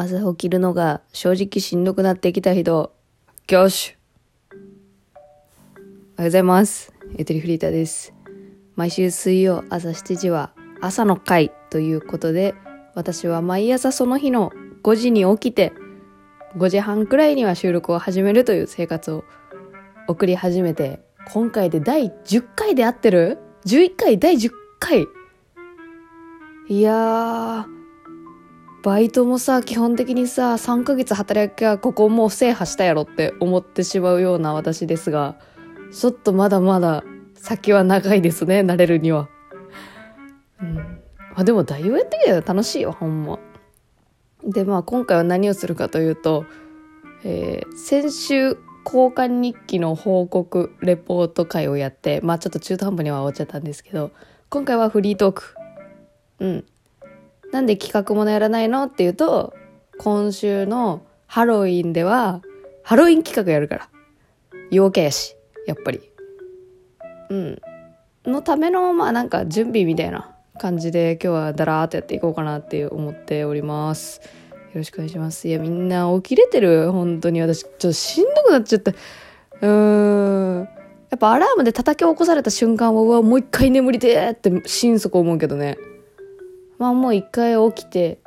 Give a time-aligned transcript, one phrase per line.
[0.00, 2.90] 朝起きるのが正直しんどくなってきた人、
[3.46, 3.98] 挙手
[4.46, 6.94] おはようございます。
[7.18, 8.14] ゆとりフリーターです。
[8.76, 12.54] 毎週水曜朝7時は朝の会ということで、
[12.94, 14.52] 私は毎朝その日の
[14.82, 15.74] 5時に起きて、
[16.56, 19.24] 5時半くらいには収録を始めるという生活を
[20.08, 23.36] 送り始めて、今回で第10回で合ってる
[23.66, 24.18] ?11 回？
[24.18, 25.06] 第10回？
[26.68, 27.79] いやー、
[28.82, 35.36] バイトもさ、基本的にさ、3ヶ月働きゃここもう制覇したやろって思ってしまうような私ですが、
[35.92, 39.28] ちょっとまだまだ先は長いですね、慣れるには。
[40.62, 41.00] うん。
[41.34, 43.38] あ、でもだいぶやってきたら楽しいよ、ほんま。
[44.44, 46.46] で、まあ今回は何をするかというと、
[47.24, 54.10] えー先週交換日記の報告レポート会をやって、まあちょっと中途半端には終わっちゃったんですけど、
[54.48, 55.54] 今回はフリートーク。
[56.38, 56.64] うん。
[57.52, 58.84] なんで企画ものやらないの？
[58.84, 59.54] っていうと、
[59.98, 62.42] 今週のハロウィンでは、
[62.82, 63.88] ハロウィン企画やるから。
[64.70, 66.00] 陽キャやし、やっぱり。
[67.28, 67.60] うん。
[68.24, 74.20] のための、まあなんか準備みたいな感じで今日はだらーっとやっていこうかなって思っております。
[74.72, 75.48] よろしくお願いします。
[75.48, 78.92] いや、みんな起きれてる本当に私、ちょっとしんどくなっちゃった。
[78.92, 80.68] うーん。
[81.10, 85.76] やっぱアラームで叩き起こされた瞬間は、うわ、もう一回眠りでーって心底思うけどね。
[86.80, 88.20] まあもう一回起きて、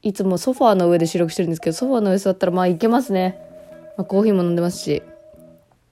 [0.00, 3.38] いつもソファーの上で収録してるんですけど、ソファーの上座ったらまあいけますね。
[3.98, 5.02] まあコーヒーも飲んでますし。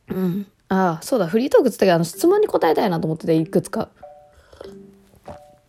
[0.08, 0.46] うん。
[0.70, 3.90] ああ、そうだ、フリートークっつったけど、あの質問に答えたいなと思ってて、いくつか。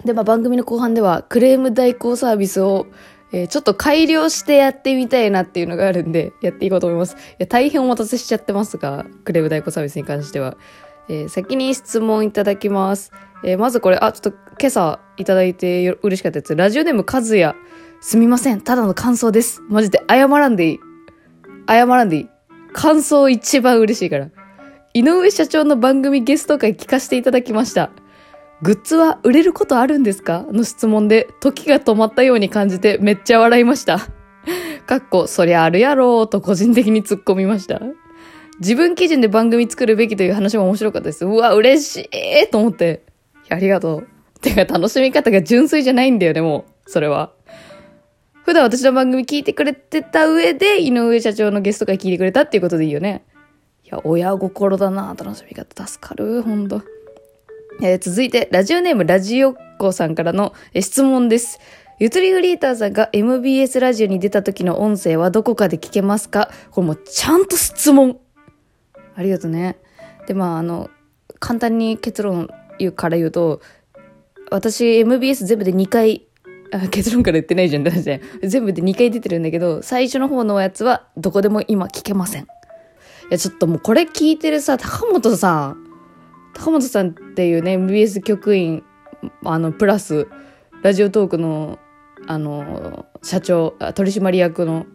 [0.06, 2.88] で、まあ番組の後半では、クレーム代行サービスを、
[3.34, 7.16] えーちょっと改良してやってみたいなっていうのがあるんで、やっていこうと思います。
[7.16, 10.56] いや、大変お待たせしちゃってますが、クレーム代行サービスに関しては。
[11.10, 13.12] えー先に質問いただきます。
[13.44, 16.56] えーまずこれ、あ、ちょっと今朝いただいてよ嬉しかったやつ。
[16.56, 17.56] ラジオネーム和也。
[18.02, 18.62] すみません。
[18.62, 19.62] ただの感想です。
[19.70, 20.80] マジで謝らんでいい。
[21.68, 22.30] 謝らんでいい。
[22.74, 24.30] 感想一番嬉しいから。
[24.94, 27.92] 井上社長の番組ゲスト会聞かせていただきました。
[28.62, 30.46] グッズは売れることあるんですか？
[30.52, 34.00] の質問で時が止まったように感じてめっちゃ笑いました。
[34.86, 37.80] かっこ、そりゃあるやろうと個人的に突っ込みました。
[38.64, 41.26] 自分基準で番組作るべきという話も面白かったです。
[41.26, 42.10] うわ、嬉し
[42.44, 43.02] いと思って。
[43.50, 44.08] ありがとう。
[44.40, 46.90] てか楽しみ方が純粋じゃないんだよね、もう。
[46.90, 47.34] それは。
[48.46, 53.26] 普段私の番組聞いてくれてた上で、井上社長のゲスト会聞いてくれたっていうことでいいよね。
[53.84, 56.82] いや、親心だな楽しみ方助かる、ほんと。
[57.82, 61.60] えー続いて、ラジオネームラジオっ子さんからのえ質問です。
[62.00, 66.50] ゆとりフリーターさんが MBS ラジオに出た時の音声はどこかで聞けますか？
[66.72, 68.20] これもちゃんと質問。
[69.16, 69.78] ありがとうね。
[70.28, 70.90] で、まあ、あの、
[71.40, 73.62] 簡単に結論言うから言うと、
[74.50, 76.26] 私 MBS 全部で2回、
[76.72, 82.44] あ結論から言ってないじゃん、だって全部で2回出てるんだけど、最初の方のやつはどこでも今聞けません。
[82.44, 82.46] い
[83.30, 85.88] や、ちょっともうこれ聞いてるさ、高本さん、
[86.54, 88.84] 高本さんっていうね、MBS 局員、
[89.44, 90.28] あの、プラス、
[90.82, 91.80] ラジオトークの、
[92.28, 94.86] あの、社長、取締役の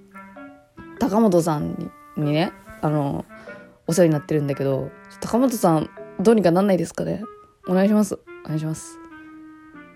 [0.99, 3.25] 高本さんににね、あの、
[3.89, 4.91] お世話になってるんだけど、
[5.21, 5.91] 高本さん、
[6.21, 7.23] どうにかなんないですかね？
[7.67, 8.19] お願いします。
[8.45, 8.99] お願いします。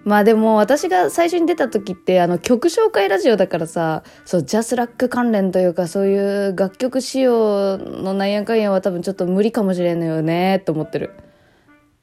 [0.05, 11.11] まあでも私が最初に出た時ってあの曲紹介ラジオだからさ、そう、ジャスラック関連というかそういう楽曲仕様のなんやかんやは多分ちょっと無理かもしれんのよねと思ってる。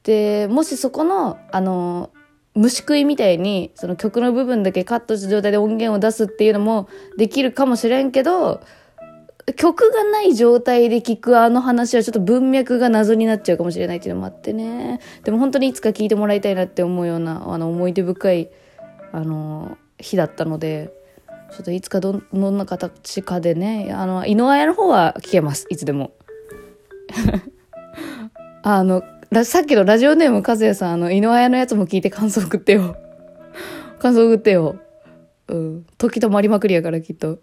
[0.04, 2.10] で、もしそこの、あの、
[2.54, 8.62] 虫食いみたいにその曲の部分だけカットした状態で音源を出すっていうのもできるかもしれんけど、
[9.54, 15.00] 曲がない状態で聞くあの話はちょっと文脈が謎になっちゃうかもしれないっていうのもあってね。
[15.24, 18.50] でも本当にいつか聞いてもらいたいなって思うような、あの思い出深い、
[19.12, 20.92] あの、日だったので、
[21.50, 25.66] ちょっといつかどどんな形かでね、あの、井上の方は聞けます。
[25.68, 26.12] いつでも。
[28.62, 29.02] あの、
[29.44, 32.96] さっきのラジオネーム和也さん、あの、井上彩のやつも聞いて感想送ってよ。
[33.98, 34.76] 感想送ってよ。
[35.48, 35.86] うん。
[35.98, 37.40] 時止まりまくりやからきっと。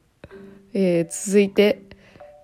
[0.74, 1.82] えー、続いて、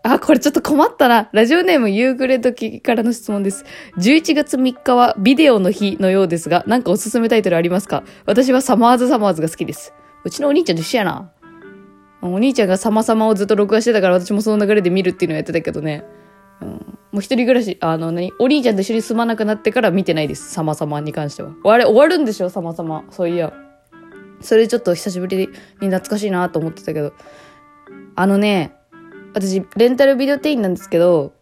[0.06, 1.30] あ、これちょっと困ったな。
[1.32, 3.64] ラジオネーム夕暮れ時からの質問です。
[3.98, 8.04] 11月3日はビデオの日のようですが、なんかおすすめタイトルありますか？
[8.26, 9.94] 私はサマーズサマーズが好きです。
[10.26, 11.32] うちのお兄ちゃんと一緒やな。
[12.22, 16.04] お兄ちゃんが様々をずっと録画してたから私もその流れで見るっていうのをやってたけどね。
[16.60, 16.80] うん、も
[17.14, 18.34] う一人暮らし、あの、何？
[18.40, 20.52] お兄ちゃんと一緒に住まなくなってから見てないです。
[20.52, 21.54] 様々に関しては。
[21.64, 22.50] あれ、終わるんでしょ？
[22.50, 23.06] 様々。
[23.10, 23.54] そういや。
[24.42, 25.48] それちょっと久しぶりに
[25.88, 27.14] 懐かしいなと思ってたけど。
[28.16, 28.74] あのね、
[29.34, 31.34] 私、レンタルビデオ店員なんですけど、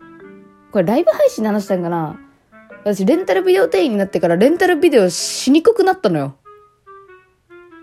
[0.71, 2.19] これライブ配信で話したんかな？
[2.83, 6.35] 私、レンタルビデオ店員になってからレンタルビデオしにくくなったのよ。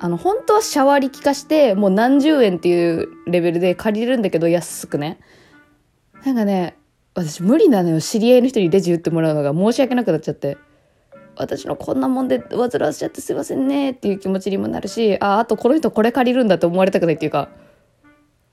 [0.00, 5.18] あの、本当はシャワー力化して、もう何十円っていうレベルで借りれるんだけど、安くね。
[6.24, 6.76] なんかね、
[7.14, 8.00] 私無理なのよ。
[8.00, 10.56] 知り合いの人にレジ打ってもらうのが申し訳なくなっちゃって。
[11.36, 17.50] 私のこんなもんで煩わせちゃってすいませんねっていう気持ちにもなるし、あ、あとこの人これ借りるんだって思われたくないっていうか、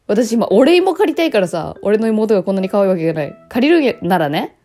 [0.07, 3.35] 私今、俺芋借りたいからさ、俺の妹がこんなに可愛いわけがない。
[3.49, 4.55] 借りるならね、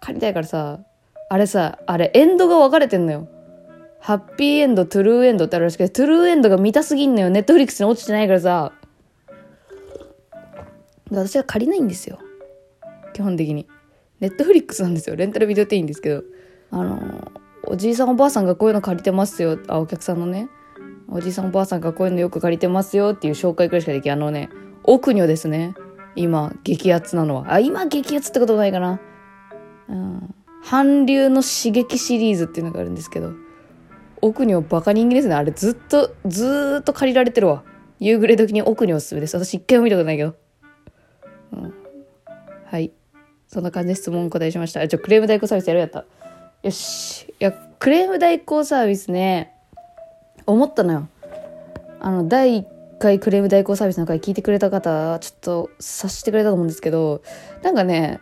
[0.00, 0.80] 借りたいからさ、
[1.28, 3.28] あれさ、あれ、エンドが分かれてんのよ。
[4.00, 7.30] ハッピーエンド、トゥルーエンドってあるらしくて、トゥルーエンドが見たすぎんのよ。
[7.30, 8.72] ネットフリックスに落ちてないからさ。
[11.10, 12.18] 私は借りないんですよ。
[13.14, 13.66] 基本的に。
[14.20, 15.16] ネットフリックスなんですよ。
[15.16, 16.22] レンタルビデオっていいんですけど。
[16.70, 17.32] あの、
[17.66, 19.58] おじいさんおばあさんがこういうの借りてますよ。
[19.68, 20.48] あ、お客さんのね。
[21.08, 24.14] おじさんおばあさんがこういうのよく借りてますよっていう紹介くらいしかできない。
[24.14, 24.48] あのね、
[24.82, 25.74] 奥にですね。
[26.16, 27.52] 今、激アツなのは。
[27.54, 29.00] あ、今激アツってことないかな。
[29.88, 30.34] うん。
[30.64, 33.32] 韓流の刺激シリーズっていうのがあるんですけど。
[34.22, 35.34] 奥にはバカ人気ですね。
[35.34, 37.64] あれずっと、ずっと借りられてるわ。
[38.00, 39.36] 夕暮れ時に奥におすすめです。
[39.36, 40.34] 私一回も見たことないけど。
[41.52, 41.74] うん。
[42.64, 42.92] はい。
[43.46, 44.80] そんな感じで質問答えしました。
[44.80, 46.06] あちょ、クレーム代行サービスやるやった。
[46.62, 47.26] よし。
[47.28, 49.53] いや、クレーム代行サービスね、
[50.46, 51.08] 思ったのよ。
[52.00, 52.64] あの、第1
[52.98, 57.22] 回クレーム代行サービスの回聞いてくれた方、ちょっと察してくれたと思うんですけど、
[57.62, 58.20] なんかね、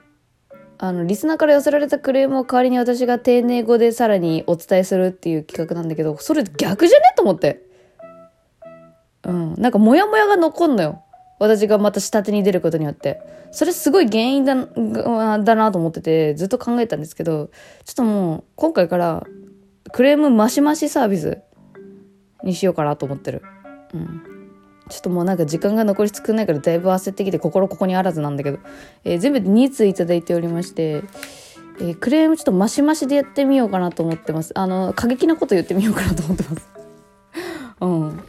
[0.79, 7.13] あの、リスナーから寄せられたクレームを代わりに私が丁寧語でさらにお伝えするっていう企画なんだけど、それ逆じゃね？
[7.17, 7.63] と思って。
[9.25, 9.55] うん。
[9.59, 11.03] なんかモヤモヤが残んのよ。
[11.39, 13.21] 私がまた下手に出ることによって。
[13.53, 17.51] それすごい原因だ、だなと思ってて、ずっと考えたんですけど、
[17.85, 19.25] ちょっともう、今回から、
[19.93, 21.43] クレームマシマシサービス
[22.45, 23.43] にしようかなと思ってる。
[23.95, 24.23] うん。
[24.89, 28.59] ちょっともうなんか時間が残り少ないからだいぶ焦ってきて心ここにあらずなんだけど、
[29.05, 31.05] えー、全部で2通いただいておりまして、
[31.79, 34.53] えー、クレームちょっとマシマシでやってみようかなと思ってます。
[34.55, 36.69] あの、過激なこと言ってみようかなと思ってます。
[37.81, 38.21] うん。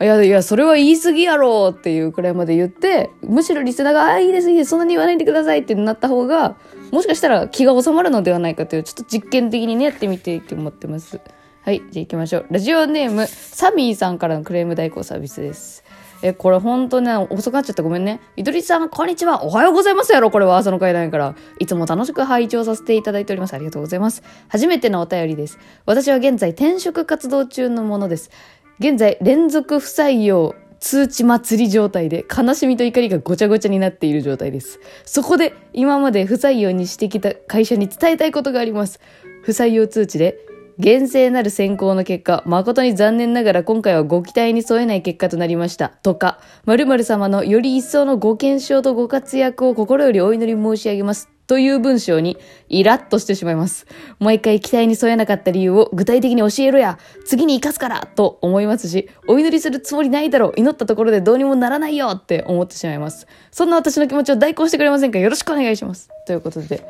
[0.00, 6.56] いやいや、それは言い過ぎやろっていうくらいまで言って、むしろリスナーが、あ、いいです、いいです、そんなに言わないでくださいってなった方が、
[6.90, 11.20] もしかしたら気が収まるのではないかという、ちょっと実験的にね、やってみてって思ってます。
[11.64, 12.46] はい、じゃあ行きましょう。
[12.50, 15.82] ラジオネーム、サミーさんからのクレーム代行サービスです。
[16.20, 18.20] え、これほんとね、遅くなっちゃったごめんね。
[18.36, 19.44] いどりさん、こんにちは。
[19.44, 21.34] おはようございますやろ、これは朝の会談から。
[21.58, 23.54] いつも楽しく拝聴させていただいております。
[23.54, 24.22] ありがとうございます。
[24.48, 25.58] 初めてのお便りです。
[25.86, 28.30] 私は現在転職活動中のものです。
[28.78, 34.80] 現在、連続不採用、通知祭り状態で悲しみと怒りがごちゃごちゃになっている状態です。
[35.06, 39.00] そこで今まで不採用にしてきた会社に伝えたいことがあります。
[39.44, 40.38] 不採用通知で
[40.78, 45.88] 厳正なる選考の結果、誠に残念ながら今回はご期待に添えない結果となりました。
[45.88, 51.28] とか、〇〇様のより一層のご健勝とご活躍を心よりお祈り申し上げます。
[51.46, 52.38] という文章に
[52.70, 53.86] イラッとしてしまいます。
[54.18, 63.26] 毎回期待に添えなかった理由を具体的に教えろや次に生かすからと思いますし、お祈りするつもりないだろう祈ったところでどうにもならないよって思ってしまいます。
[63.50, 65.18] そんな私の気持ちを代行してくれませんか？
[65.18, 66.08] よろしくお願いします。
[66.26, 66.82] ということで、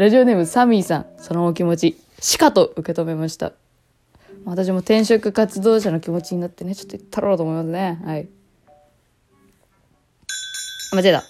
[0.00, 3.52] ラジオネームサミーさん、そのお気持ちしかと受け止めました。
[4.46, 8.00] 私も転職活動者の気持ちになってね、ちょっと言ったろうと思いますね。
[8.02, 8.26] はい。
[10.94, 11.22] 間違えた。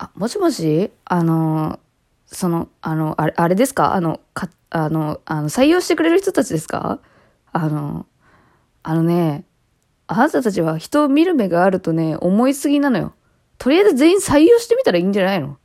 [0.00, 0.90] あ、もしもし？
[1.06, 1.80] あの、
[2.26, 3.94] その、あの、あれ、あれですか？
[3.94, 6.98] あの、か、あの、あの、採用してくれる人たちですか？
[7.54, 8.04] あの、
[8.82, 9.46] あのね、
[10.06, 13.14] あなたたちは人を見る目があるとね、思いすぎなのよ。
[13.58, 15.52] とりあえず全員採用してみたらいいんじゃないの？
[15.52, 15.56] っ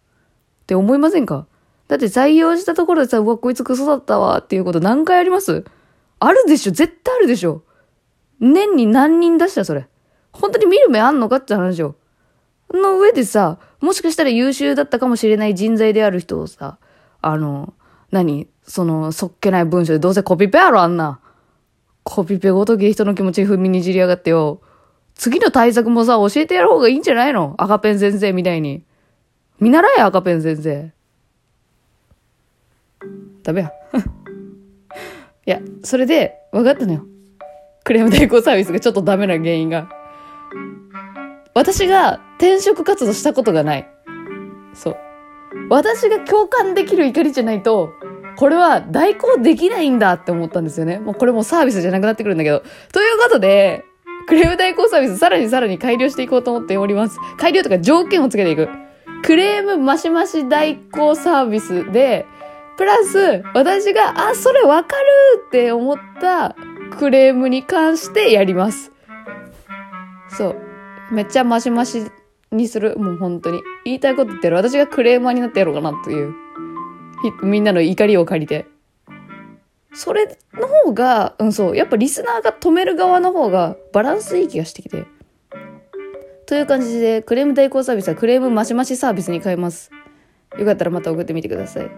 [0.67, 1.47] て思いませんか？
[1.87, 5.65] だって採用したところでさ、うわ、こいつクソだったわっていうこと何回あります？
[6.19, 7.63] あるでしょ絶対あるでしょ
[8.39, 9.87] 年に何人出したそれ。
[10.31, 11.95] 本当に見る目あんのかって話よ。
[12.71, 16.77] の上でさ、もしかしたら優秀だったかもしれない人材である人をさ、
[17.21, 17.73] あの、
[18.11, 18.47] 何？
[18.63, 21.19] その、そっけない文章でどうせコピペやろあんな。
[22.03, 24.61] コピペごとき人の気持ち踏みにじりやがってよ。
[25.19, 27.53] 次の対策もさ、教えてやる方がいいんじゃないの？
[27.57, 28.83] 赤ペン先生みたいに。
[29.59, 30.93] 見習え、赤ペン先生。
[33.43, 33.71] ダメや。
[35.45, 37.05] いや、それで、分かったのよ。
[37.83, 39.89] クレーム代行サービスがちょっとダメな原因が。
[41.53, 43.89] 私が転職活動したことがない。
[44.73, 44.97] そう。
[45.69, 47.91] 私が共感できる怒りじゃないと、
[48.37, 50.99] これは代行できないんだって思ったんですよね。
[50.99, 52.63] もうこれもサービスじゃなくなってくるんだけど。
[52.93, 53.83] ということで、
[54.27, 57.17] クレーム代行サービスさらにさらに改良していこうと思っております。
[57.37, 58.69] 改良とか条件をつけていく。
[59.23, 62.25] クレームマシマシ代行サービスで、
[62.77, 65.03] プラス、私が、あ、それわかる
[65.47, 66.55] って思った
[66.97, 68.91] クレームに関してやります。
[70.29, 70.55] そう。
[71.13, 72.09] めっちゃマシマシ
[72.51, 72.97] にする。
[72.97, 73.61] もう本当に。
[73.83, 74.55] 言いたいこと言ってる。
[74.55, 76.33] 私がクレーマーになってやろうかなという
[77.43, 78.67] みんなの怒りを借りて。
[79.93, 81.75] それの方が、うん、そう。
[81.75, 85.05] やっぱリスナーが止める側の方がバランスいい気がしてきて。
[86.45, 89.91] という感じで、クレーム代行サービスはクレームマシマシサービスに変えます。
[90.57, 91.91] よかったらまた送ってみてください。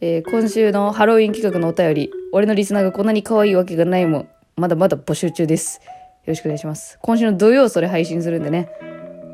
[0.00, 5.80] えー、今週のハロウィン企画のお便り、俺のリスナーがこんなに可愛いわけがないもん、まだまだ募集中です。
[5.84, 5.90] よ
[6.28, 6.98] ろしくお願いします。
[7.02, 8.68] 今週の土曜それ配信するんでね。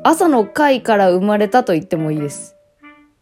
[0.03, 2.55] 朝の回から生まれたと言ってもいいです。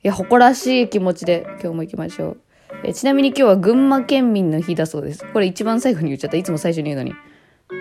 [0.04, 2.38] いや、誇らしい気持ちで今日も行きましょう。
[2.84, 5.25] えちなみに今日は群馬県民の日だそうです。
[5.34, 6.38] これ一番最後に言っちゃった。
[6.38, 7.13] いつも最初に言うのに。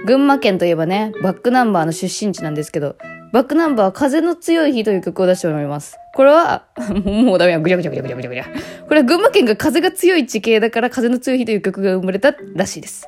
[0.07, 2.97] 群馬県といえばね、バックナンバーの出身地なんですけど、
[3.33, 5.97] バックナンバーは風の強い日という曲を出しております。
[6.15, 6.65] これは、
[7.05, 8.45] もうダメや、ぐちゃぐちゃぐちゃぐちゃぐちゃ。
[8.89, 13.07] これは群馬県が風が強い地形だから風の強い日という曲が生まれたらしいです。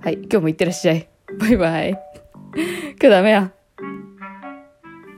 [0.00, 1.08] はい、今日もいってらっしゃい。
[1.38, 1.90] バイバイ。
[1.90, 3.55] 今日ダメや。